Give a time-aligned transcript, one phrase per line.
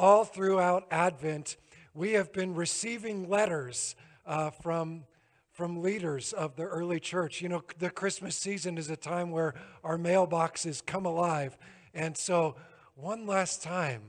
[0.00, 1.58] all throughout Advent,
[1.92, 3.94] we have been receiving letters
[4.26, 5.04] uh, from,
[5.52, 7.42] from leaders of the early church.
[7.42, 11.58] You know, the Christmas season is a time where our mailboxes come alive.
[11.92, 12.56] And so,
[12.94, 14.00] one last time,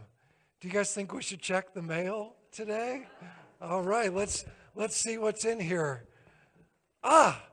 [0.62, 3.08] do you guys think we should check the mail today?
[3.62, 4.46] All right, let's,
[4.76, 6.06] let's see what's in here.
[7.04, 7.44] Ah,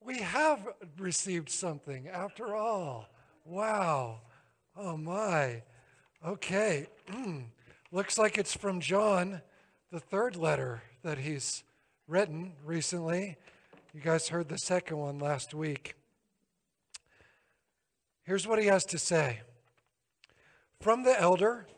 [0.00, 0.64] we have
[0.96, 3.08] received something after all.
[3.44, 4.20] Wow.
[4.76, 5.62] Oh my.
[6.26, 6.88] Okay.
[7.08, 7.44] Mm.
[7.92, 9.42] Looks like it's from John,
[9.92, 11.62] the third letter that he's
[12.08, 13.36] written recently.
[13.94, 15.94] You guys heard the second one last week.
[18.24, 19.42] Here's what he has to say
[20.80, 21.68] From the elder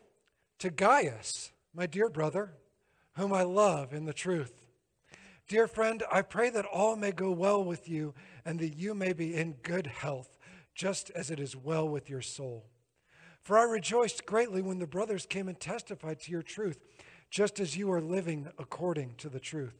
[0.61, 2.55] to Gaius, my dear brother,
[3.17, 4.55] whom I love in the truth.
[5.47, 8.15] Dear friend, I pray that all may go well with you
[8.47, 10.39] and that you may be in good health,
[10.75, 12.65] just as it is well with your soul.
[13.42, 16.78] For I rejoiced greatly when the brothers came and testified to your truth,
[17.30, 19.78] just as you are living according to the truth.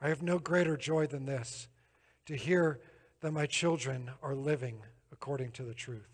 [0.00, 1.68] I have no greater joy than this,
[2.26, 2.80] to hear
[3.20, 6.08] that my children are living according to the truth.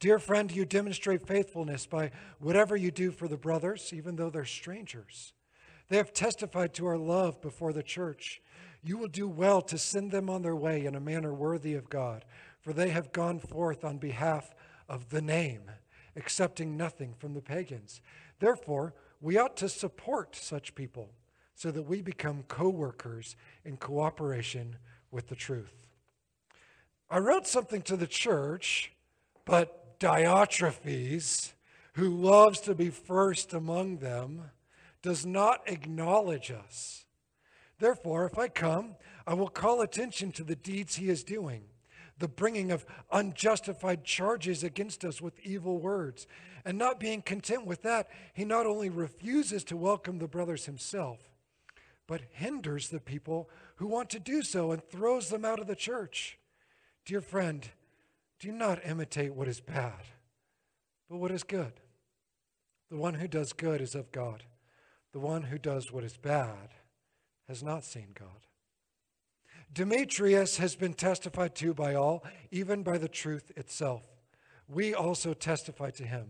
[0.00, 4.44] Dear friend, you demonstrate faithfulness by whatever you do for the brothers, even though they're
[4.44, 5.32] strangers.
[5.88, 8.42] They have testified to our love before the church.
[8.82, 11.88] You will do well to send them on their way in a manner worthy of
[11.88, 12.24] God,
[12.60, 14.54] for they have gone forth on behalf
[14.88, 15.70] of the name,
[16.16, 18.00] accepting nothing from the pagans.
[18.38, 21.10] Therefore, we ought to support such people
[21.54, 24.76] so that we become co workers in cooperation
[25.10, 25.88] with the truth.
[27.08, 28.92] I wrote something to the church,
[29.44, 31.52] but Diotrephes,
[31.94, 34.50] who loves to be first among them,
[35.02, 37.04] does not acknowledge us.
[37.78, 41.64] Therefore, if I come, I will call attention to the deeds he is doing,
[42.18, 46.26] the bringing of unjustified charges against us with evil words.
[46.64, 51.18] And not being content with that, he not only refuses to welcome the brothers himself,
[52.06, 55.74] but hinders the people who want to do so and throws them out of the
[55.74, 56.38] church.
[57.04, 57.68] Dear friend,
[58.38, 60.02] do not imitate what is bad,
[61.08, 61.72] but what is good.
[62.90, 64.44] The one who does good is of God.
[65.12, 66.70] The one who does what is bad
[67.48, 68.46] has not seen God.
[69.74, 74.02] Demetrius has been testified to by all, even by the truth itself.
[74.68, 76.28] We also testify to him,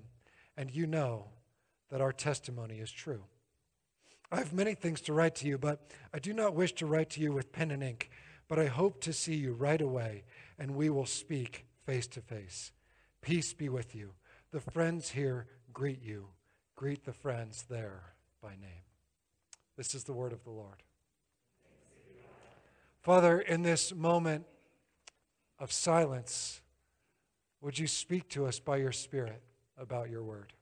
[0.56, 1.26] and you know
[1.90, 3.24] that our testimony is true.
[4.32, 7.10] I have many things to write to you, but I do not wish to write
[7.10, 8.10] to you with pen and ink,
[8.48, 10.24] but I hope to see you right away,
[10.58, 12.72] and we will speak face to face.
[13.20, 14.12] Peace be with you.
[14.52, 16.28] The friends here greet you.
[16.76, 18.84] Greet the friends there by name.
[19.76, 20.82] This is the word of the Lord.
[23.04, 24.46] Father, in this moment
[25.58, 26.62] of silence,
[27.60, 29.42] would you speak to us by your Spirit
[29.76, 30.54] about your word?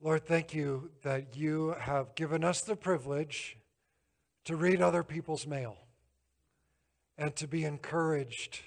[0.00, 3.56] Lord, thank you that you have given us the privilege
[4.44, 5.76] to read other people's mail
[7.18, 8.60] and to be encouraged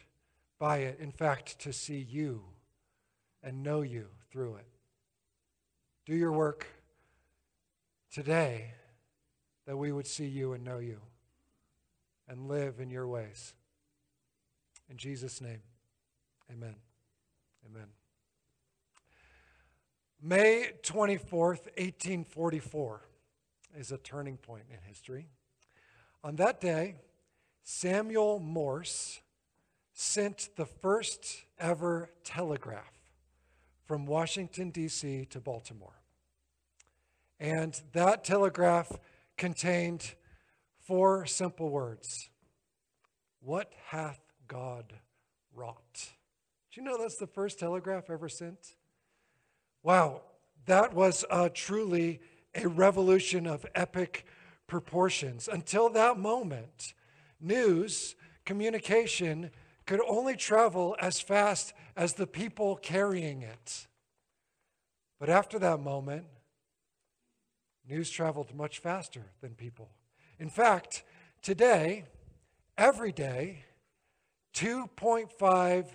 [0.59, 0.99] by it.
[0.99, 2.43] In fact, to see you
[3.41, 4.72] and know you through it.
[6.05, 6.67] Do your work
[8.11, 8.71] today
[9.65, 10.99] that we would see you and know you
[12.27, 13.53] and live in your ways.
[14.89, 15.61] In Jesus' name,
[16.51, 16.75] amen.
[17.65, 17.87] Amen.
[20.21, 23.01] May 24th, 1844
[23.77, 25.27] is a turning point in history.
[26.23, 26.95] On that day,
[27.63, 29.21] Samuel Morse
[29.93, 32.92] sent the first ever telegraph
[33.85, 35.25] from Washington, D.C.
[35.25, 36.01] to Baltimore.
[37.39, 38.91] And that telegraph
[39.37, 40.13] contained
[40.79, 42.29] four simple words
[43.41, 44.93] What hath God
[45.53, 46.09] wrought?
[46.71, 48.75] Do you know that's the first telegraph ever sent?
[49.83, 50.21] Wow,
[50.65, 52.21] that was uh, truly
[52.55, 54.25] a revolution of epic
[54.67, 55.49] proportions.
[55.51, 56.93] Until that moment,
[57.41, 58.15] news,
[58.45, 59.51] communication,
[59.85, 63.87] could only travel as fast as the people carrying it.
[65.19, 66.25] But after that moment,
[67.87, 69.89] news traveled much faster than people.
[70.39, 71.03] In fact,
[71.41, 72.05] today,
[72.77, 73.65] every day,
[74.55, 75.85] 2.5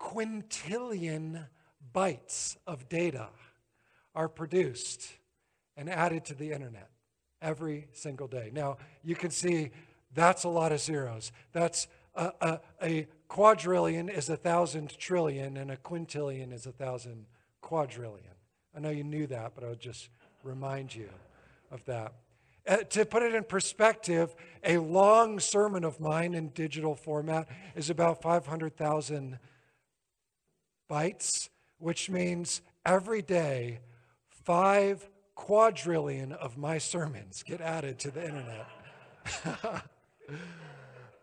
[0.00, 1.46] quintillion
[1.94, 3.28] bytes of data
[4.14, 5.08] are produced
[5.76, 6.90] and added to the internet
[7.42, 8.50] every single day.
[8.52, 9.70] Now, you can see
[10.14, 11.32] that's a lot of zeros.
[11.52, 17.26] That's a, a, a quadrillion is a thousand trillion, and a quintillion is a thousand
[17.60, 18.34] quadrillion.
[18.74, 20.08] I know you knew that, but I'll just
[20.42, 21.08] remind you
[21.70, 22.12] of that.
[22.66, 24.34] Uh, to put it in perspective,
[24.64, 29.38] a long sermon of mine in digital format is about 500,000
[30.90, 31.48] bytes,
[31.78, 33.80] which means every day,
[34.44, 38.66] five quadrillion of my sermons get added to the internet.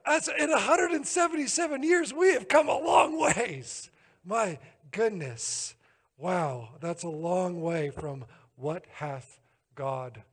[0.05, 3.89] That's, in 177 years, we have come a long ways.
[4.25, 4.59] My
[4.91, 5.75] goodness.
[6.17, 9.39] Wow, that's a long way from what hath
[9.75, 10.23] God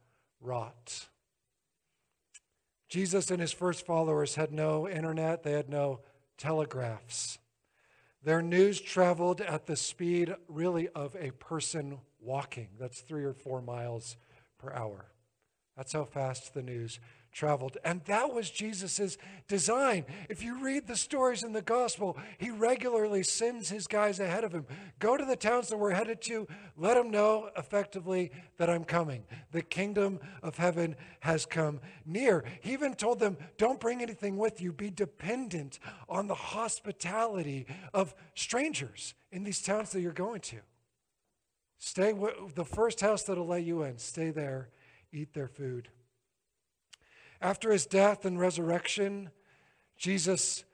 [0.41, 1.07] wrought.
[2.89, 6.01] Jesus and his first followers had no internet, they had no
[6.37, 7.39] telegraphs.
[8.23, 12.69] Their news traveled at the speed, really, of a person walking.
[12.79, 14.17] That's three or four miles
[14.59, 15.07] per hour.
[15.77, 17.01] That's how fast the news
[17.33, 17.79] traveled.
[17.85, 19.17] And that was Jesus'
[19.49, 20.05] design.
[20.29, 24.53] If you read the stories in the gospel, he regularly sends his guys ahead of
[24.53, 24.67] him.
[24.99, 26.47] Go to the towns that we're headed to,
[26.77, 29.25] let them know effectively that I'm coming.
[29.53, 32.45] The kingdom of heaven has come near.
[32.61, 35.79] He even told them, don't bring anything with you, be dependent
[36.09, 40.57] on the hospitality of strangers in these towns that you're going to.
[41.79, 44.69] Stay with the first house that'll let you in, stay there,
[45.13, 45.89] eat their food.
[47.41, 49.31] After his death and resurrection,
[49.97, 50.65] Jesus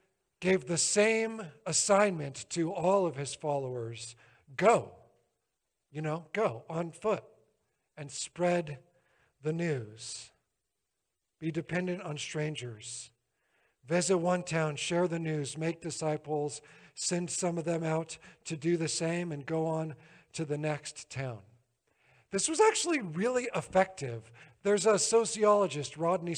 [0.41, 4.17] gave the same assignment to all of his followers
[4.57, 4.93] go,
[5.91, 7.25] you know, go on foot
[7.97, 8.79] and spread
[9.43, 10.31] the news.
[11.39, 13.11] Be dependent on strangers.
[13.87, 16.61] Visit one town, share the news, make disciples,
[16.95, 19.95] send some of them out to do the same, and go on
[20.33, 21.39] to the next town.
[22.33, 24.31] This was actually really effective
[24.67, 26.35] there's a sociologist, Rodney,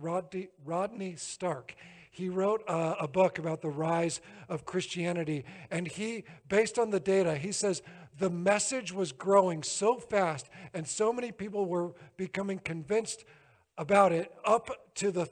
[0.00, 1.76] Rodney, Rodney Stark.
[2.10, 7.36] He wrote a book about the rise of Christianity, and he, based on the data,
[7.36, 7.82] he says
[8.18, 13.24] the message was growing so fast, and so many people were becoming convinced
[13.76, 15.28] about it up to the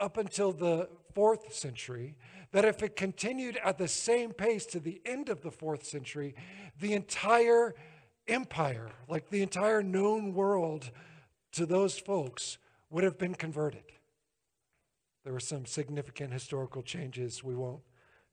[0.00, 2.16] up until the fourth century
[2.50, 6.34] that if it continued at the same pace to the end of the fourth century,
[6.80, 7.76] the entire
[8.26, 10.90] empire, like the entire known world,
[11.56, 12.58] to those folks
[12.90, 13.84] would have been converted.
[15.24, 17.42] There were some significant historical changes.
[17.42, 17.80] We won't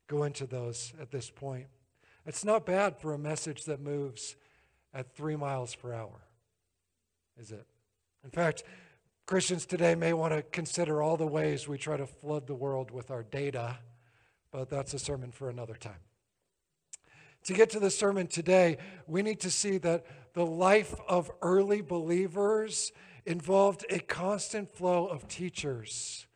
[0.08, 1.68] go into those at this point.
[2.26, 4.36] It's not bad for a message that moves
[4.94, 6.28] at three miles per hour,
[7.40, 7.66] is it?
[8.24, 8.64] In fact,
[9.26, 12.92] Christians today may want to consider all the ways we try to flood the world
[12.92, 13.80] with our data,
[14.52, 16.02] but that's a sermon for another time.
[17.46, 18.78] To get to the sermon today,
[19.08, 22.92] we need to see that the life of early believers
[23.26, 26.28] involved a constant flow of teachers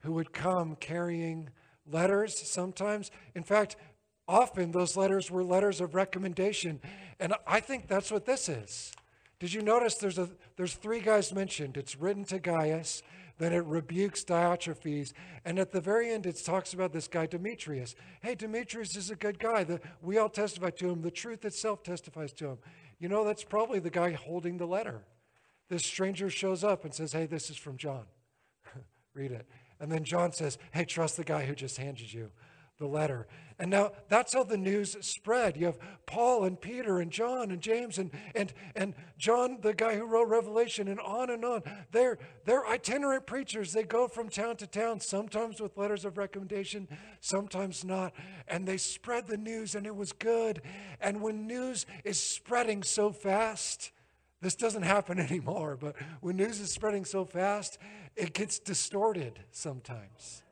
[0.00, 1.50] who would come carrying
[1.90, 3.10] letters sometimes.
[3.34, 3.76] In fact,
[4.26, 6.80] often those letters were letters of recommendation.
[7.18, 8.92] And I think that's what this is.
[9.40, 11.76] Did you notice there's, a, there's three guys mentioned?
[11.76, 13.02] It's written to Gaius,
[13.38, 15.12] then it rebukes Diotrephes,
[15.44, 17.94] and at the very end it talks about this guy Demetrius.
[18.20, 19.62] Hey, Demetrius is a good guy.
[19.62, 21.02] The, we all testify to him.
[21.02, 22.58] The truth itself testifies to him.
[22.98, 25.04] You know, that's probably the guy holding the letter
[25.68, 28.04] this stranger shows up and says, Hey, this is from John.
[29.14, 29.46] Read it.
[29.80, 32.30] And then John says, Hey, trust the guy who just handed you
[32.78, 33.26] the letter.
[33.58, 35.56] And now that's how the news spread.
[35.56, 39.96] You have Paul and Peter and John and James and and and John, the guy
[39.96, 41.62] who wrote Revelation, and on and on.
[41.90, 43.72] They're they're itinerant preachers.
[43.72, 46.86] They go from town to town, sometimes with letters of recommendation,
[47.20, 48.12] sometimes not.
[48.46, 50.62] And they spread the news, and it was good.
[51.00, 53.90] And when news is spreading so fast,
[54.40, 57.78] this doesn't happen anymore, but when news is spreading so fast,
[58.16, 60.42] it gets distorted sometimes.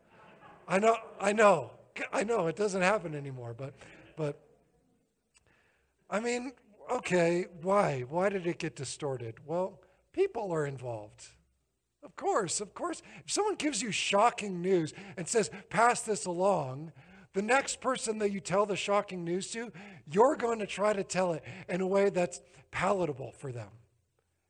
[0.69, 1.71] I know, I know,
[2.13, 3.75] I know it doesn't happen anymore, but,
[4.17, 4.41] but,
[6.11, 6.53] I mean,
[6.91, 8.01] okay, why?
[8.09, 9.35] Why did it get distorted?
[9.47, 9.81] Well,
[10.13, 11.29] people are involved.
[12.03, 13.03] Of course, of course.
[13.25, 16.93] If someone gives you shocking news and says, pass this along,
[17.37, 19.71] the next person that you tell the shocking news to,
[20.11, 22.41] you're going to try to tell it in a way that's
[22.71, 23.69] palatable for them.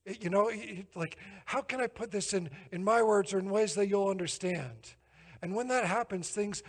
[0.04, 1.16] It, you know, it, like,
[1.46, 4.94] how can I put this in, in my words or in ways that you'll understand?
[5.42, 6.62] And when that happens, things,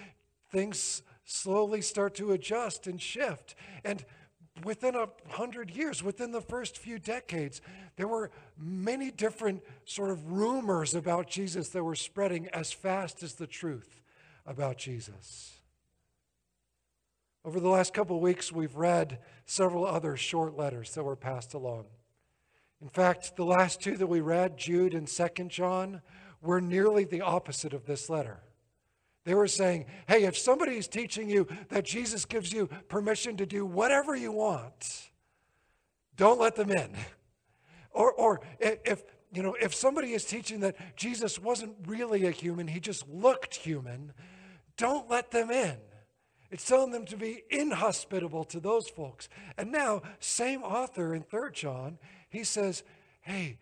[0.52, 3.54] things slowly start to adjust and shift.
[3.86, 4.04] And
[4.64, 7.62] within a hundred years, within the first few decades,
[7.96, 13.36] there were many different sort of rumors about Jesus that were spreading as fast as
[13.36, 14.02] the truth
[14.48, 15.57] about Jesus.
[17.48, 21.54] Over the last couple of weeks, we've read several other short letters that were passed
[21.54, 21.86] along.
[22.82, 26.02] In fact, the last two that we read, Jude and Second John,
[26.42, 28.42] were nearly the opposite of this letter.
[29.24, 33.46] They were saying, hey, if somebody is teaching you that Jesus gives you permission to
[33.46, 35.10] do whatever you want,
[36.18, 36.98] don't let them in.
[37.92, 42.68] Or, or if, you know, if somebody is teaching that Jesus wasn't really a human,
[42.68, 44.12] he just looked human,
[44.76, 45.78] don't let them in.
[46.50, 49.28] It's telling them to be inhospitable to those folks.
[49.58, 51.98] And now, same author in 3 John,
[52.30, 52.84] he says,
[53.22, 53.58] Hey,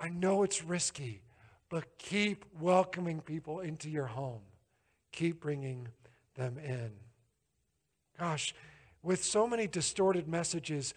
[0.00, 1.22] I know it's risky,
[1.68, 4.40] but keep welcoming people into your home.
[5.12, 5.88] Keep bringing
[6.34, 6.92] them in.
[8.18, 8.54] Gosh,
[9.02, 10.94] with so many distorted messages,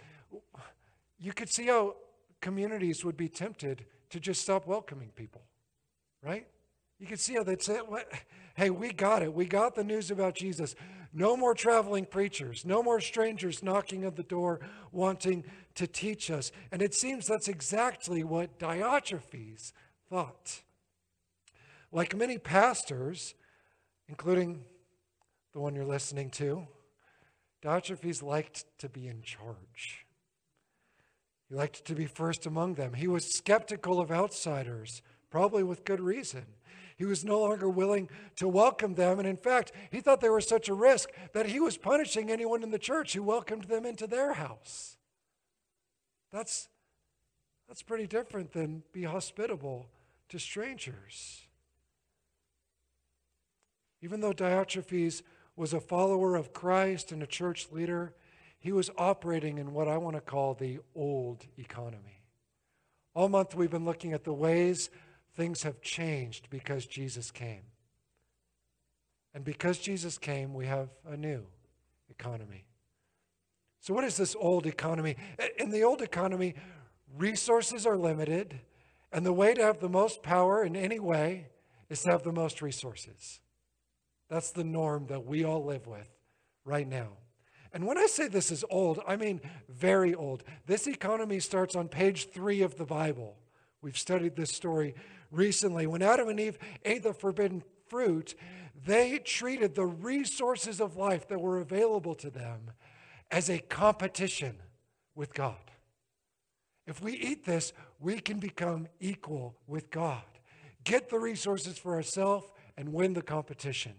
[1.20, 1.96] you could see how
[2.40, 5.42] communities would be tempted to just stop welcoming people,
[6.24, 6.48] right?
[7.00, 7.80] You could see how they'd say,
[8.56, 9.34] Hey, we got it.
[9.34, 10.76] We got the news about Jesus.
[11.14, 15.44] No more traveling preachers, no more strangers knocking at the door wanting
[15.76, 16.52] to teach us.
[16.72, 19.74] And it seems that's exactly what Diotrephes
[20.10, 20.62] thought.
[21.92, 23.36] Like many pastors,
[24.08, 24.64] including
[25.52, 26.68] the one you're listening to,
[27.62, 30.06] Diotrephes liked to be in charge.
[31.50, 32.94] He liked to be first among them.
[32.94, 36.46] He was skeptical of outsiders, probably with good reason.
[37.02, 39.18] He was no longer willing to welcome them.
[39.18, 42.62] And in fact, he thought they were such a risk that he was punishing anyone
[42.62, 44.98] in the church who welcomed them into their house.
[46.32, 46.70] That's,
[47.68, 49.88] that's pretty different than be hospitable
[50.30, 51.48] to strangers.
[54.04, 55.24] Even though Diotrephes
[55.56, 58.14] was a follower of Christ and a church leader,
[58.60, 62.22] he was operating in what I want to call the old economy.
[63.16, 64.92] All month we've been looking at the ways
[65.36, 67.64] things have changed because Jesus came.
[69.34, 71.46] And because Jesus came, we have a new
[72.10, 72.66] economy.
[73.80, 75.16] So, what is this old economy?
[75.58, 76.56] In the old economy,
[77.18, 78.60] resources are limited,
[79.12, 81.48] and the way to have the most power in any way
[81.90, 83.40] is to have the most resources.
[84.30, 86.10] That's the norm that we all live with
[86.64, 87.18] right now.
[87.74, 90.44] And when I say this is old, I mean very old.
[90.68, 93.38] This economy starts on page three of the Bible.
[93.82, 94.94] We've studied this story
[95.32, 95.88] recently.
[95.88, 98.36] When Adam and Eve ate the forbidden fruit,
[98.86, 102.72] they treated the resources of life that were available to them
[103.30, 104.58] as a competition
[105.16, 105.56] with God.
[106.88, 110.24] If we eat this, we can become equal with God,
[110.84, 113.94] get the resources for ourselves, and win the competition.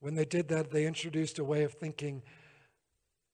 [0.00, 2.22] When they did that, they introduced a way of thinking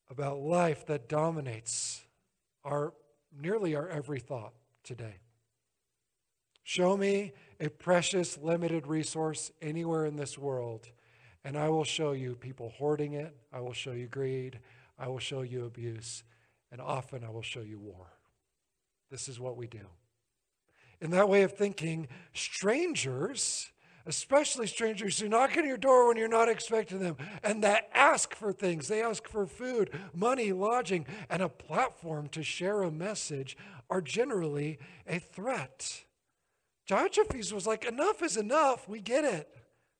[0.09, 2.05] about life that dominates
[2.65, 2.95] our
[3.41, 4.53] nearly our every thought
[4.83, 5.21] today.
[6.63, 10.89] Show me a precious, limited resource anywhere in this world,
[11.45, 13.37] and I will show you people hoarding it.
[13.53, 14.61] I will show you greed.
[14.99, 16.23] I will show you abuse.
[16.71, 18.07] And often I will show you war.
[19.11, 19.87] This is what we do.
[21.01, 23.73] In that way of thinking, strangers,
[24.07, 28.35] especially strangers who knock on your door when you're not expecting them and that ask
[28.35, 33.57] for things, they ask for food, money, lodging, and a platform to share a message,
[33.93, 36.05] are generally a threat.
[36.89, 38.89] Diotrephes was like, enough is enough.
[38.89, 39.55] We get it.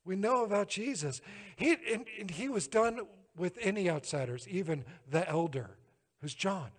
[0.07, 1.21] We know about Jesus.
[1.57, 3.01] He, and, and he was done
[3.37, 5.77] with any outsiders, even the elder,
[6.23, 6.71] who's John.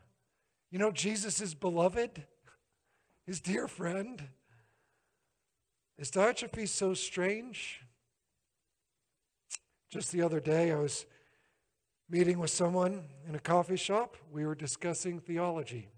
[0.72, 2.24] You know, Jesus is beloved,
[3.27, 4.24] his dear friend.
[6.00, 7.82] Is Diotrephes so strange?
[9.91, 11.05] Just the other day, I was
[12.10, 14.17] meeting with someone in a coffee shop.
[14.32, 15.89] We were discussing theology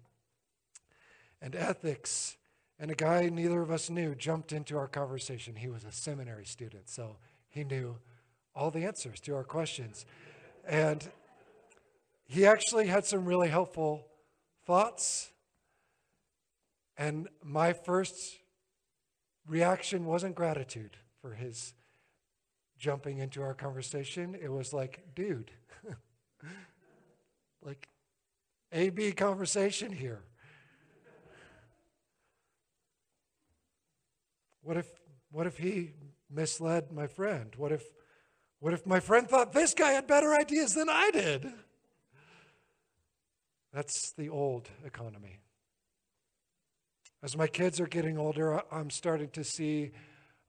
[1.40, 2.36] and ethics.
[2.78, 5.56] And a guy neither of us knew jumped into our conversation.
[5.56, 7.16] He was a seminary student, so
[7.48, 7.96] he knew
[8.54, 10.04] all the answers to our questions.
[10.66, 11.08] And
[12.26, 14.06] he actually had some really helpful
[14.66, 15.30] thoughts.
[16.98, 18.36] And my first
[19.46, 21.74] reaction wasn't gratitude for his
[22.78, 24.36] jumping into our conversation.
[24.40, 25.50] It was like, dude,
[27.62, 27.88] like
[28.72, 30.22] A B conversation here.
[34.66, 34.88] What if,
[35.30, 35.92] what if he
[36.28, 37.52] misled my friend?
[37.56, 37.84] What if,
[38.58, 41.52] what if my friend thought this guy had better ideas than I did?
[43.72, 45.38] That's the old economy.
[47.22, 49.92] As my kids are getting older, I'm starting to see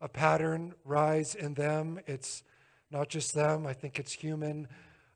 [0.02, 2.00] a pattern rise in them.
[2.08, 2.42] It's
[2.90, 4.68] not just them, I think it's human.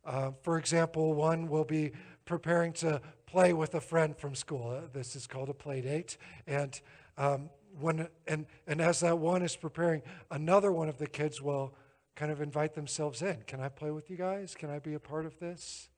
[0.05, 1.93] Uh, for example, one will be
[2.25, 4.79] preparing to play with a friend from school.
[4.93, 6.17] This is called a play date.
[6.45, 6.79] And
[7.17, 11.73] um, when, and, and as that one is preparing, another one of the kids will
[12.15, 13.37] kind of invite themselves in.
[13.47, 14.55] Can I play with you guys?
[14.55, 15.89] Can I be a part of this?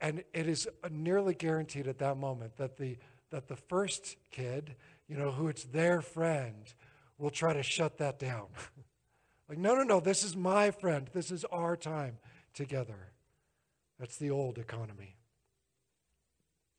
[0.00, 2.98] And it is nearly guaranteed at that moment that the,
[3.30, 4.76] that the first kid,
[5.08, 6.72] you know, who it's their friend,
[7.18, 8.46] will try to shut that down.
[9.48, 11.10] like, no, no, no, this is my friend.
[11.12, 12.18] This is our time
[12.54, 13.12] together.
[13.98, 15.17] That's the old economy.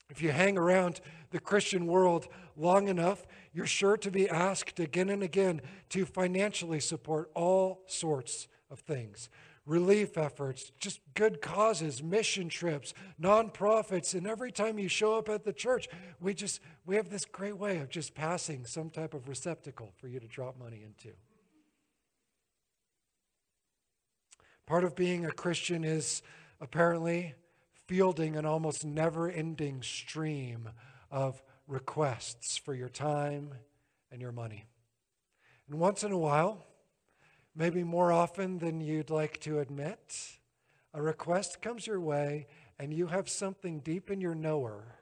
[0.09, 1.01] If you hang around
[1.31, 6.79] the Christian world long enough, you're sure to be asked again and again to financially
[6.79, 9.29] support all sorts of things
[9.69, 14.15] relief efforts, just good causes, mission trips, nonprofits.
[14.15, 15.87] And every time you show up at the church,
[16.19, 20.07] we just we have this great way of just passing some type of receptacle for
[20.07, 21.15] you to drop money into.
[24.65, 26.23] Part of being a Christian is
[26.59, 27.35] apparently
[27.89, 30.69] fielding an almost never ending stream
[31.09, 33.49] of requests for your time
[34.11, 34.67] and your money.
[35.67, 36.67] And once in a while,
[37.55, 40.37] maybe more often than you'd like to admit,
[40.93, 42.45] a request comes your way
[42.77, 44.99] and you have something deep in your knower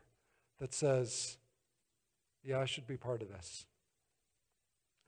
[0.60, 1.38] that says,
[2.42, 3.66] Yeah, I should be part of this.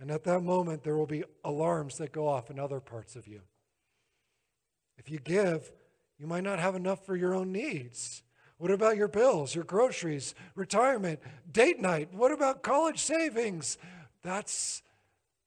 [0.01, 3.25] And at that moment, there will be alarms that go off in other parts of
[3.25, 3.39] you.
[4.97, 5.71] If you give,
[6.19, 8.23] you might not have enough for your own needs.
[8.57, 12.13] What about your bills, your groceries, retirement, date night?
[12.13, 13.77] What about college savings?
[14.21, 14.81] That's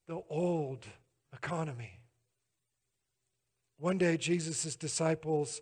[0.09, 0.87] the old
[1.35, 2.01] economy.
[3.79, 5.61] One day, Jesus' disciples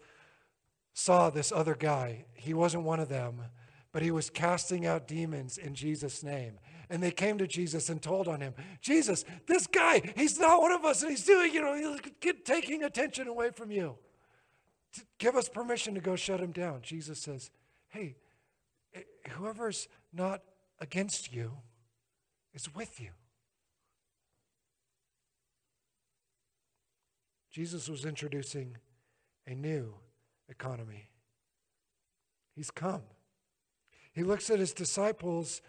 [0.92, 2.26] saw this other guy.
[2.34, 3.42] He wasn't one of them,
[3.92, 6.60] but he was casting out demons in Jesus' name.
[6.88, 10.72] And they came to Jesus and told on him, Jesus, this guy, he's not one
[10.72, 13.96] of us, and he's doing, you know, he's taking attention away from you
[15.18, 16.80] give us permission to go shut him down.
[16.82, 17.50] Jesus says,
[17.88, 18.16] Hey,
[18.94, 20.42] eh, whoever's not
[20.80, 21.52] against you
[22.54, 23.10] is with you.
[27.50, 28.76] Jesus was introducing
[29.46, 29.94] a new
[30.48, 31.08] economy.
[32.54, 33.02] He's come.
[34.12, 35.60] He looks at his disciples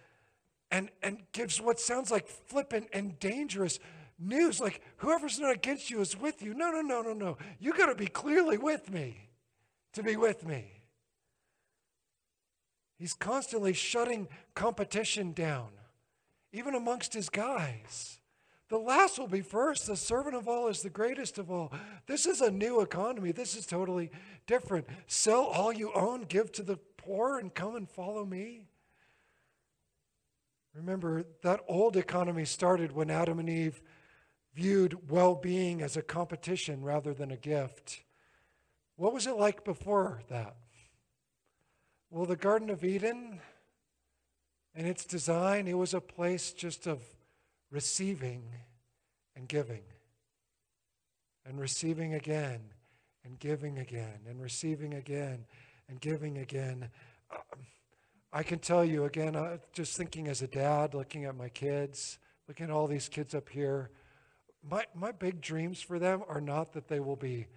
[0.70, 3.80] and, and gives what sounds like flippant and dangerous
[4.22, 6.54] news like whoever's not against you is with you.
[6.54, 7.38] No, no, no, no, no.
[7.60, 9.30] You got to be clearly with me
[9.94, 10.66] to be with me.
[12.98, 15.70] He's constantly shutting competition down,
[16.54, 18.20] even amongst his guys.
[18.70, 19.88] The last will be first.
[19.88, 21.74] The servant of all is the greatest of all.
[22.06, 23.32] This is a new economy.
[23.32, 24.12] This is totally
[24.48, 24.88] different.
[25.08, 28.68] Sell all you own, give to the poor, and come and follow me.
[30.74, 33.82] Remember, that old economy started when Adam and Eve
[34.54, 38.02] viewed well being as a competition rather than a gift.
[38.96, 40.56] What was it like before that?
[42.10, 43.40] Well, the Garden of Eden
[44.76, 47.02] and its design, it was a place just of
[47.72, 48.44] receiving
[49.36, 49.84] and giving,
[51.46, 52.60] and receiving again,
[53.24, 55.46] and giving again, and receiving again,
[55.88, 56.90] and giving again.
[57.32, 57.66] Um,
[58.34, 62.20] I can tell you again, uh, just thinking as a dad, looking at my kids,
[62.48, 63.90] looking at all these kids up here,
[64.70, 67.48] my, my big dreams for them are not that they will be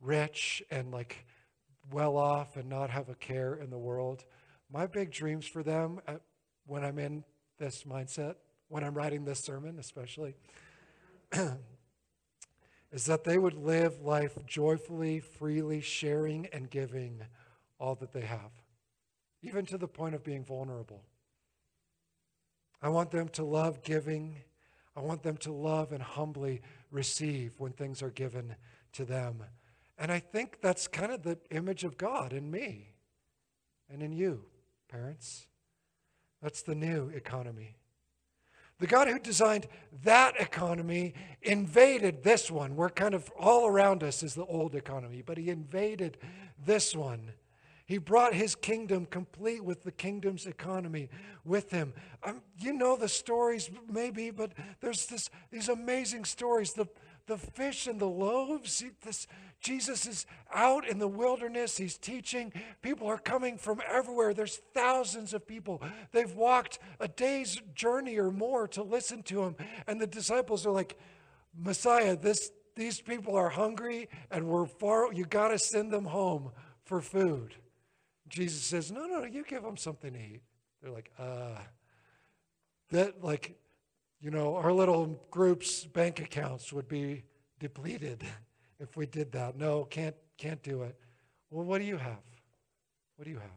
[0.00, 1.26] rich and like
[1.90, 4.24] well off and not have a care in the world.
[4.70, 6.14] My big dreams for them uh,
[6.66, 7.24] when I'm in
[7.58, 8.36] this mindset,
[8.68, 10.34] when I'm writing this sermon especially,
[12.92, 17.22] is that they would live life joyfully, freely, sharing and giving
[17.78, 18.52] all that they have,
[19.42, 21.02] even to the point of being vulnerable.
[22.80, 24.36] I want them to love giving
[24.96, 28.56] I want them to love and humbly receive when things are given
[28.92, 29.42] to them.
[29.98, 32.94] And I think that's kind of the image of God in me
[33.90, 34.44] and in you,
[34.88, 35.46] parents.
[36.42, 37.76] That's the new economy.
[38.80, 39.68] The God who designed
[40.02, 42.74] that economy invaded this one.
[42.74, 46.18] We're kind of all around us is the old economy, but he invaded
[46.64, 47.32] this one
[47.92, 51.10] he brought his kingdom complete with the kingdom's economy
[51.44, 51.92] with him.
[52.22, 56.72] Um, you know the stories, maybe, but there's this, these amazing stories.
[56.72, 56.88] The,
[57.26, 58.82] the fish and the loaves.
[59.04, 59.26] This,
[59.60, 60.24] Jesus is
[60.54, 61.76] out in the wilderness.
[61.76, 62.54] He's teaching.
[62.80, 64.32] People are coming from everywhere.
[64.32, 65.82] There's thousands of people.
[66.12, 69.54] They've walked a day's journey or more to listen to him.
[69.86, 70.96] And the disciples are like,
[71.54, 75.12] Messiah, this, these people are hungry and we're far.
[75.12, 76.52] You got to send them home
[76.86, 77.54] for food.
[78.32, 80.40] Jesus says, No, no, you give them something to eat.
[80.82, 81.58] They're like, uh,
[82.90, 83.58] that, like,
[84.20, 87.24] you know, our little group's bank accounts would be
[87.60, 88.24] depleted
[88.80, 89.56] if we did that.
[89.56, 90.96] No, can't, can't do it.
[91.50, 92.22] Well, what do you have?
[93.16, 93.50] What do you have?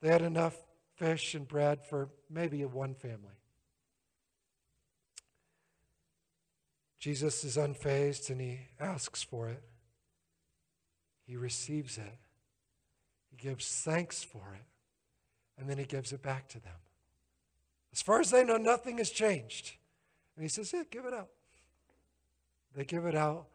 [0.00, 0.56] They had enough
[0.96, 3.36] fish and bread for maybe one family.
[6.98, 9.62] Jesus is unfazed and he asks for it.
[11.26, 12.18] He receives it.
[13.32, 14.64] He gives thanks for it,
[15.58, 16.76] and then he gives it back to them.
[17.92, 19.72] As far as they know, nothing has changed.
[20.36, 21.28] And he says, Yeah, give it out.
[22.74, 23.46] They give it out.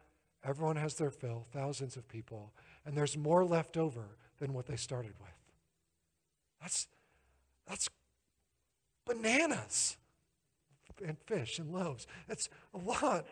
[0.44, 2.54] Everyone has their fill, thousands of people,
[2.86, 5.30] and there's more left over than what they started with.
[6.62, 6.88] That's,
[7.68, 7.90] that's
[9.06, 9.98] bananas
[11.06, 12.08] and fish and loaves.
[12.28, 13.26] That's a lot.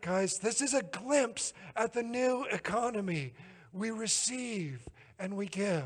[0.00, 3.34] Guys, this is a glimpse at the new economy.
[3.72, 4.88] We receive
[5.20, 5.84] and we give.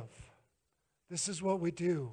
[1.10, 2.12] This is what we do.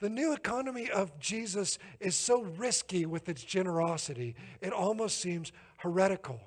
[0.00, 6.40] The new economy of Jesus is so risky with its generosity, it almost seems heretical.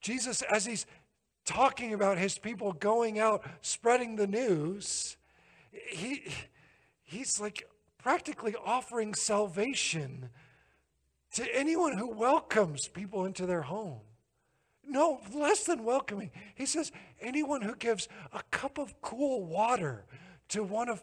[0.00, 0.84] Jesus, as he's
[1.44, 5.16] talking about his people going out spreading the news,
[5.70, 6.24] he,
[7.02, 7.68] he's like
[7.98, 10.28] practically offering salvation
[11.34, 14.00] to anyone who welcomes people into their home.
[14.86, 16.30] No, less than welcoming.
[16.54, 20.04] He says, anyone who gives a cup of cool water
[20.48, 21.02] to one of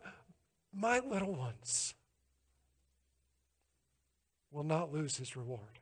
[0.73, 1.95] my little ones
[4.51, 5.79] will not lose his reward.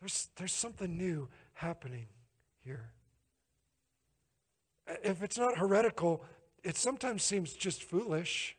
[0.00, 2.06] There's, there's something new happening
[2.64, 2.90] here.
[5.04, 6.24] If it's not heretical,
[6.62, 8.56] it sometimes seems just foolish.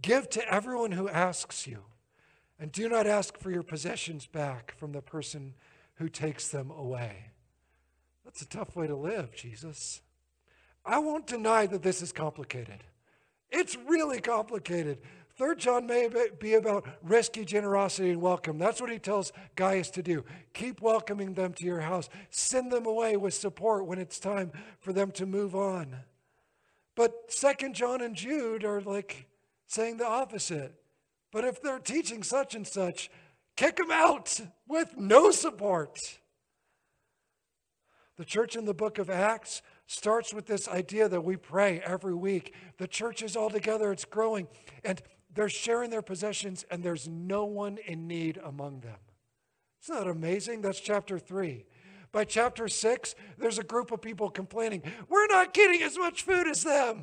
[0.00, 1.84] Give to everyone who asks you,
[2.58, 5.54] and do not ask for your possessions back from the person
[5.94, 7.30] who takes them away.
[8.24, 10.00] That's a tough way to live, Jesus.
[10.84, 12.84] I won't deny that this is complicated.
[13.50, 14.98] It's really complicated.
[15.36, 18.58] Third John may be about risky generosity and welcome.
[18.58, 20.24] That's what he tells Gaius to do.
[20.54, 22.08] Keep welcoming them to your house.
[22.30, 25.96] Send them away with support when it's time for them to move on.
[26.94, 29.26] But Second John and Jude are like
[29.66, 30.74] saying the opposite.
[31.36, 33.10] But if they're teaching such and such,
[33.58, 36.18] kick them out with no support.
[38.16, 42.14] The church in the book of Acts starts with this idea that we pray every
[42.14, 42.54] week.
[42.78, 44.48] The church is all together, it's growing,
[44.82, 48.96] and they're sharing their possessions, and there's no one in need among them.
[49.84, 50.62] Isn't that amazing?
[50.62, 51.66] That's chapter 3.
[52.12, 56.48] By chapter 6, there's a group of people complaining, We're not getting as much food
[56.48, 57.02] as them.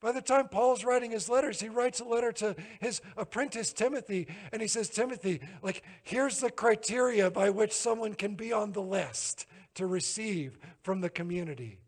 [0.00, 4.28] By the time Paul's writing his letters, he writes a letter to his apprentice Timothy,
[4.52, 8.82] and he says, Timothy, like, here's the criteria by which someone can be on the
[8.82, 11.80] list to receive from the community.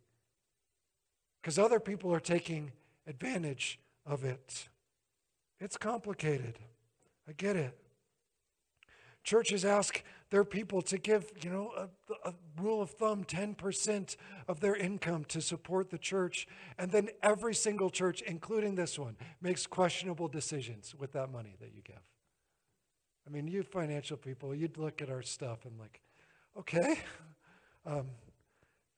[1.42, 2.73] Because other people are taking
[3.07, 4.68] advantage of it.
[5.61, 6.59] It's complicated.
[7.29, 7.77] I get it.
[9.23, 14.61] Churches ask their people to give, you know, a, a, rule of thumb 10% of
[14.61, 16.47] their income to support the church.
[16.77, 21.73] And then every single church, including this one, makes questionable decisions with that money that
[21.75, 22.03] you give.
[23.27, 26.01] I mean, you financial people, you'd look at our stuff and, like,
[26.59, 27.01] okay.
[27.87, 28.07] Um,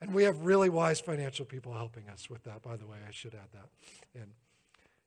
[0.01, 2.97] and we have really wise financial people helping us with that, by the way.
[3.07, 4.21] I should add that.
[4.21, 4.31] And,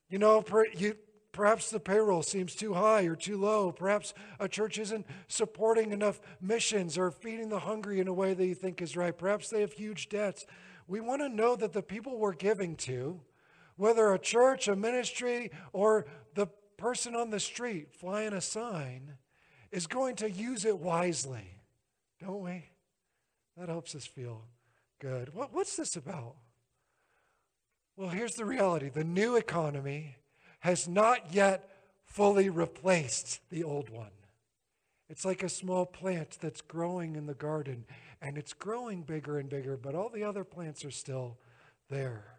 [0.09, 0.95] you know, per, you,
[1.33, 3.71] Perhaps the payroll seems too high or too low.
[3.71, 8.45] Perhaps a church isn't supporting enough missions or feeding the hungry in a way that
[8.45, 9.17] you think is right.
[9.17, 10.45] Perhaps they have huge debts.
[10.87, 13.19] We want to know that the people we're giving to,
[13.77, 19.15] whether a church, a ministry, or the person on the street flying a sign,
[19.71, 21.57] is going to use it wisely,
[22.19, 22.69] don't we?
[23.57, 24.43] That helps us feel
[24.99, 25.33] good.
[25.33, 26.35] What, what's this about?
[27.97, 30.17] Well, here's the reality the new economy
[30.63, 31.69] has not yet
[32.05, 34.11] fully replaced the old one.
[35.09, 37.83] It's like a small plant that's growing in the garden,
[38.21, 41.37] and it's growing bigger and bigger, but all the other plants are still
[41.89, 42.37] there.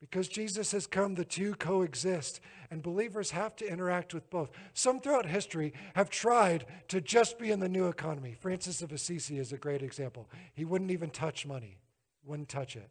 [0.00, 4.50] Because Jesus has come, the two coexist, and believers have to interact with both.
[4.72, 8.34] Some throughout history have tried to just be in the new economy.
[8.34, 10.28] Francis of Assisi is a great example.
[10.52, 11.78] He wouldn't even touch money,
[12.24, 12.90] wouldn't touch it.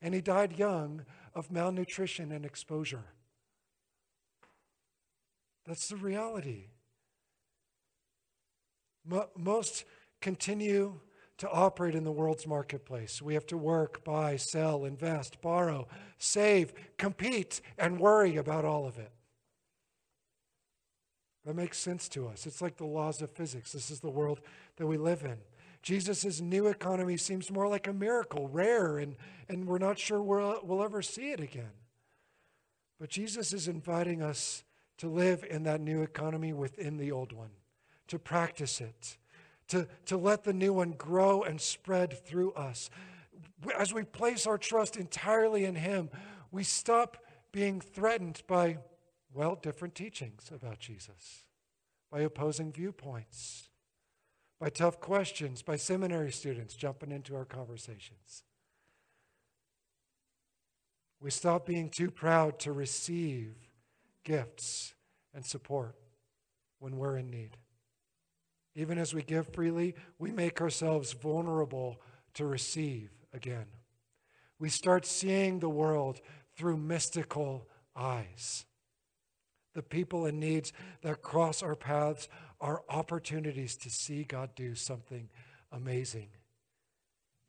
[0.00, 3.04] And he died young of malnutrition and exposure.
[5.70, 6.64] That's the reality.
[9.36, 9.84] Most
[10.20, 10.98] continue
[11.38, 13.22] to operate in the world's marketplace.
[13.22, 15.86] We have to work, buy, sell, invest, borrow,
[16.18, 19.12] save, compete, and worry about all of it.
[21.44, 22.46] That makes sense to us.
[22.46, 23.70] It's like the laws of physics.
[23.70, 24.40] This is the world
[24.74, 25.38] that we live in.
[25.84, 29.14] Jesus' new economy seems more like a miracle, rare, and,
[29.48, 31.70] and we're not sure we'll, we'll ever see it again.
[32.98, 34.64] But Jesus is inviting us
[35.00, 37.48] to live in that new economy within the old one,
[38.06, 39.16] to practice it,
[39.66, 42.90] to, to let the new one grow and spread through us.
[43.78, 46.10] As we place our trust entirely in Him,
[46.50, 47.16] we stop
[47.50, 48.76] being threatened by,
[49.32, 51.44] well, different teachings about Jesus,
[52.12, 53.70] by opposing viewpoints,
[54.60, 58.44] by tough questions, by seminary students jumping into our conversations.
[61.22, 63.69] We stop being too proud to receive
[64.24, 64.94] gifts
[65.34, 65.94] and support
[66.78, 67.56] when we're in need.
[68.74, 72.00] Even as we give freely, we make ourselves vulnerable
[72.34, 73.66] to receive again.
[74.58, 76.20] we start seeing the world
[76.54, 78.66] through mystical eyes.
[79.74, 82.28] The people and needs that cross our paths
[82.60, 85.30] are opportunities to see God do something
[85.72, 86.28] amazing.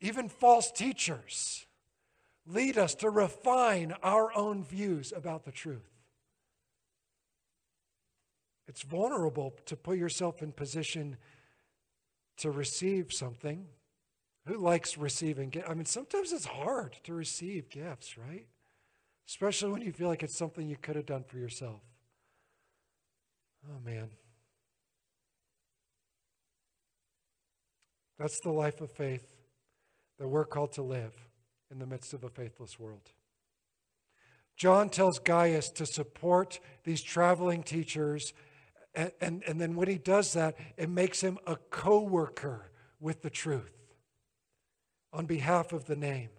[0.00, 1.66] Even false teachers
[2.46, 5.90] lead us to refine our own views about the truth.
[8.72, 11.18] It's vulnerable to put yourself in position
[12.38, 13.66] to receive something.
[14.46, 15.52] Who likes receiving?
[15.68, 18.46] I mean, sometimes it's hard to receive gifts, right?
[19.28, 21.82] Especially when you feel like it's something you could have done for yourself.
[23.70, 24.08] Oh, man.
[28.18, 29.26] That's the life of faith
[30.18, 31.12] that we're called to live
[31.70, 33.10] in the midst of a faithless world.
[34.56, 38.32] John tells Gaius to support these traveling teachers,
[38.94, 43.22] and, and, and then when he does that, it makes him a co worker with
[43.22, 43.72] the truth
[45.12, 46.30] on behalf of the name.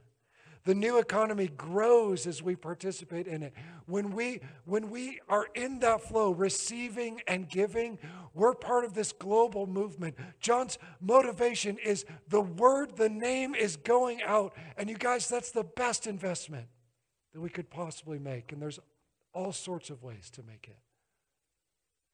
[0.65, 3.53] The new economy grows as we participate in it.
[3.85, 7.99] When we, when we are in that flow, receiving and giving,
[8.33, 10.15] we're part of this global movement.
[10.39, 14.53] John's motivation is the word, the name is going out.
[14.77, 16.67] And you guys, that's the best investment
[17.33, 18.53] that we could possibly make.
[18.53, 18.79] And there's
[19.33, 20.77] all sorts of ways to make it.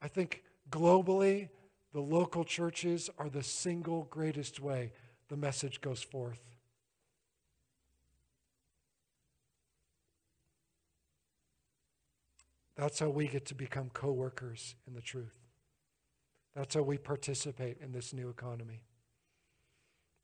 [0.01, 1.49] I think globally,
[1.93, 4.93] the local churches are the single greatest way
[5.27, 6.39] the message goes forth.
[12.75, 15.37] That's how we get to become co workers in the truth.
[16.55, 18.83] That's how we participate in this new economy.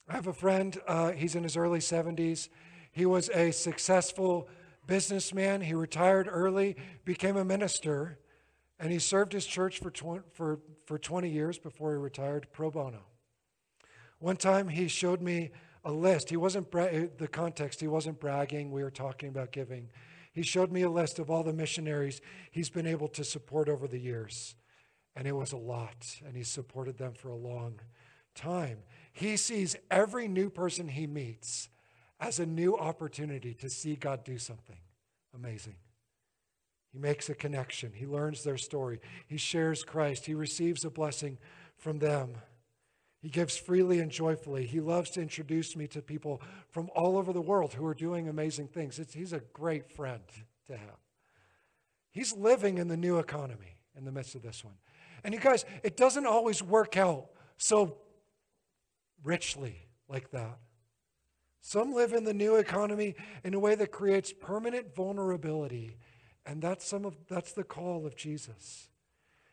[0.07, 2.49] I have a friend, uh, he's in his early 70s.
[2.91, 4.47] He was a successful
[4.87, 5.61] businessman.
[5.61, 8.19] He retired early, became a minister,
[8.79, 12.69] and he served his church for, tw- for, for 20 years before he retired pro
[12.69, 13.05] bono.
[14.19, 15.51] One time he showed me
[15.83, 16.29] a list.
[16.29, 18.71] He wasn't, bra- eh, the context, he wasn't bragging.
[18.71, 19.89] We were talking about giving.
[20.33, 23.87] He showed me a list of all the missionaries he's been able to support over
[23.87, 24.55] the years.
[25.15, 27.79] And it was a lot, and he supported them for a long
[28.33, 28.79] time.
[29.13, 31.69] He sees every new person he meets
[32.19, 34.77] as a new opportunity to see God do something
[35.33, 35.75] amazing.
[36.95, 41.37] He makes a connection, he learns their story, he shares Christ, he receives a blessing
[41.77, 42.37] from them.
[43.21, 44.65] He gives freely and joyfully.
[44.65, 48.29] He loves to introduce me to people from all over the world who are doing
[48.29, 48.97] amazing things.
[48.97, 50.21] It's, he's a great friend
[50.67, 50.99] to have.
[52.11, 54.75] He's living in the new economy in the midst of this one.
[55.23, 57.25] And you guys, it doesn't always work out
[57.57, 57.97] so
[59.21, 60.59] richly like that.
[61.59, 65.97] Some live in the new economy in a way that creates permanent vulnerability,
[66.45, 68.89] and that's some of that's the call of Jesus.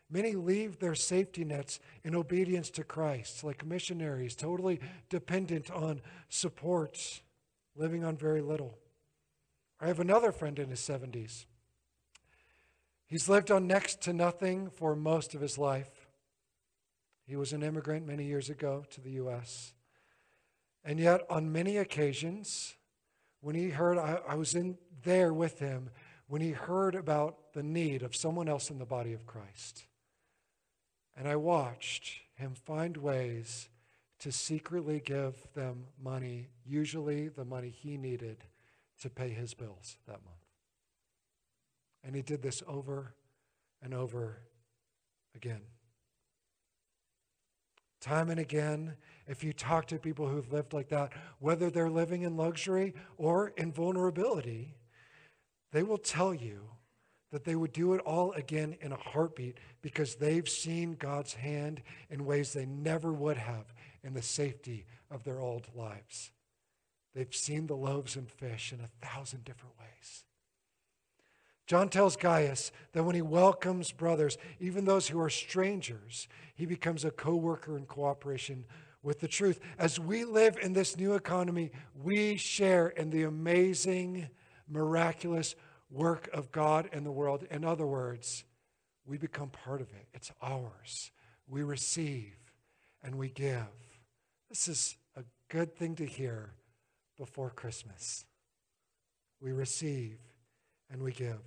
[0.09, 4.79] Many leave their safety nets in obedience to Christ, like missionaries, totally
[5.09, 7.21] dependent on support,
[7.75, 8.77] living on very little.
[9.79, 11.45] I have another friend in his 70s.
[13.07, 16.07] He's lived on next to nothing for most of his life.
[17.25, 19.73] He was an immigrant many years ago to the U.S.
[20.83, 22.75] And yet, on many occasions,
[23.41, 25.89] when he heard, I, I was in there with him,
[26.33, 29.85] when he heard about the need of someone else in the body of Christ
[31.15, 33.69] and I watched him find ways
[34.17, 38.37] to secretly give them money, usually the money he needed
[39.01, 40.47] to pay his bills that month.
[42.03, 43.13] And he did this over
[43.83, 44.39] and over
[45.35, 45.61] again.
[48.01, 48.95] Time and again,
[49.27, 53.53] if you talk to people who've lived like that, whether they're living in luxury or
[53.55, 54.73] in vulnerability,
[55.73, 56.61] they will tell you
[57.31, 61.81] that they would do it all again in a heartbeat because they've seen God's hand
[62.11, 66.31] in ways they never would have in the safety of their old lives.
[67.15, 70.25] They've seen the loaves and fish in a thousand different ways.
[71.65, 77.03] John tells Gaius that when he welcomes brothers, even those who are strangers, he becomes
[77.03, 78.65] a co worker in cooperation
[79.01, 79.59] with the truth.
[79.79, 84.29] As we live in this new economy, we share in the amazing,
[84.73, 85.55] miraculous
[85.89, 87.45] work of God in the world.
[87.49, 88.43] In other words,
[89.05, 90.07] we become part of it.
[90.13, 91.11] It's ours.
[91.47, 92.35] We receive
[93.03, 93.67] and we give.
[94.49, 96.53] This is a good thing to hear
[97.17, 98.25] before Christmas.
[99.39, 100.17] We receive
[100.89, 101.41] and we give.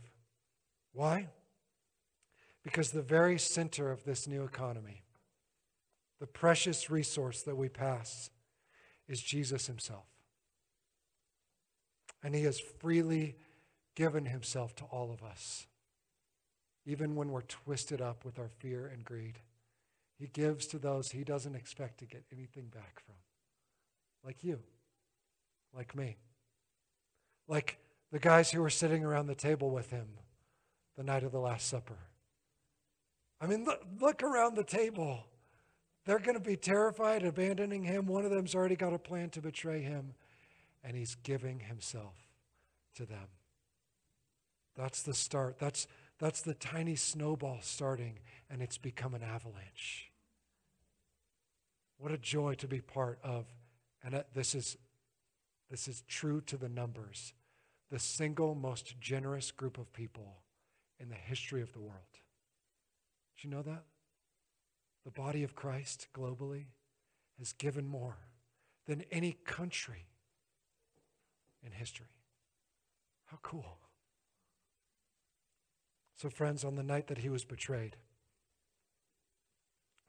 [0.93, 1.29] Why?
[2.63, 5.03] Because the very center of this new economy,
[6.21, 8.31] the precious resource that we pass,
[9.09, 10.16] is Jesus Himself.
[12.23, 13.37] And He has freely
[13.95, 15.67] given himself to all of us,
[16.85, 19.39] even when we're twisted up with our fear and greed.
[20.19, 23.17] He gives to those he doesn't expect to get anything back from,
[24.25, 24.61] like you,
[25.75, 26.17] like me.
[27.49, 27.79] like
[28.13, 30.07] the guys who were sitting around the table with him
[30.97, 31.99] the night of the Last Supper.
[33.41, 35.27] I mean, look, look around the table.
[36.05, 38.07] They're going to be terrified, abandoning him.
[38.07, 40.15] One of them's already got a plan to betray him,
[40.87, 42.15] and he's giving himself
[42.95, 43.27] to them.
[44.77, 45.59] That's the start.
[45.59, 45.89] That's,
[46.21, 50.13] that's the tiny snowball starting, and it's become an avalanche.
[51.99, 53.47] What a joy to be part of.
[54.05, 54.77] And this is,
[55.69, 57.35] this is true to the numbers.
[57.91, 60.43] The single most generous group of people
[61.01, 62.21] in the history of the world.
[63.37, 63.83] Do you know that?
[65.05, 66.67] The body of Christ globally
[67.39, 68.19] has given more
[68.87, 70.07] than any country
[71.67, 72.07] in history.
[73.27, 73.79] How cool.
[76.17, 77.97] So, friends, on the night that he was betrayed,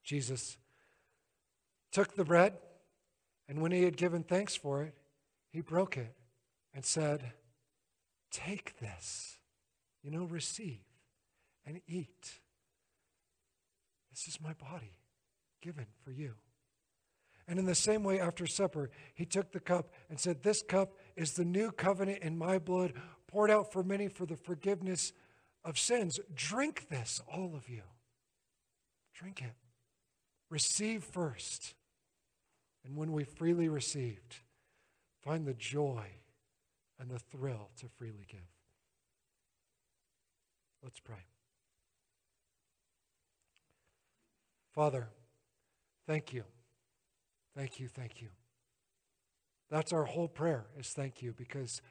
[0.03, 0.57] Jesus
[1.91, 2.53] took the bread,
[3.49, 4.93] and when he had given thanks for it,
[5.51, 6.13] he broke it
[6.73, 7.33] and said,
[8.31, 9.37] Take this,
[10.03, 10.79] you know, receive
[11.65, 12.39] and eat.
[14.11, 14.97] This is my body
[15.61, 16.35] given for you.
[17.47, 20.93] And in the same way, after supper, he took the cup and said, This cup
[21.15, 22.93] is the new covenant in my blood,
[23.27, 25.13] poured out for many for the forgiveness
[25.63, 26.19] of sins.
[26.35, 27.83] Drink this, all of you.
[29.13, 29.53] Drink it.
[30.49, 31.73] Receive first.
[32.85, 34.41] And when we freely received,
[35.23, 36.05] find the joy
[36.99, 38.39] and the thrill to freely give.
[40.83, 41.25] Let's pray.
[44.73, 45.09] Father,
[46.05, 46.43] thank you.
[47.57, 48.27] Thank you, thank you.
[49.71, 51.81] That's our whole prayer is thank you because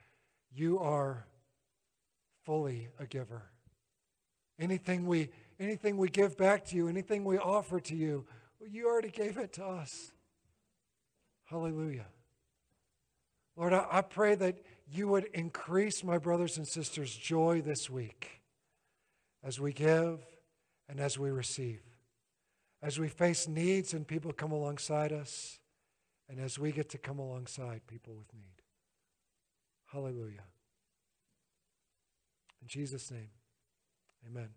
[0.55, 1.27] you are
[2.45, 3.51] fully a giver.
[4.61, 8.27] Anything we anything we give back to you, anything we offer to you,
[8.71, 10.13] you already gave it to us.
[11.47, 12.07] Hallelujah.
[13.57, 18.41] Lord, I, I pray that you would increase my brothers and sisters' joy this week
[19.43, 20.25] as we give
[20.89, 21.86] and as we receive.
[22.83, 25.59] As we face needs and people come alongside us,
[26.29, 28.63] and as we get to come alongside people with need.
[29.87, 30.45] Hallelujah.
[32.61, 33.31] In Jesus' name,
[34.27, 34.49] amen.